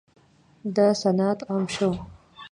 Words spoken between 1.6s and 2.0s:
شو.